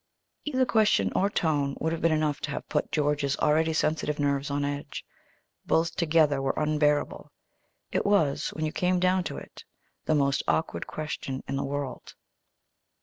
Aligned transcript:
Either 0.45 0.65
question 0.65 1.11
or 1.15 1.29
tone 1.29 1.77
would 1.79 1.91
have 1.91 2.01
been 2.01 2.11
enough 2.11 2.39
to 2.41 2.49
have 2.49 2.67
put 2.67 2.91
George's 2.91 3.37
already 3.37 3.71
sensitive 3.71 4.17
nerves 4.19 4.49
on 4.49 4.65
edge. 4.65 5.05
Both 5.67 5.95
together 5.95 6.41
were 6.41 6.55
unbearable. 6.57 7.31
It 7.91 8.03
was, 8.03 8.49
when 8.49 8.65
you 8.65 8.71
came 8.71 8.99
down 8.99 9.23
to 9.25 9.37
it, 9.37 9.63
the 10.05 10.15
most 10.15 10.41
awkward 10.47 10.87
question 10.87 11.43
in 11.47 11.55
the 11.55 11.63
world. 11.63 12.15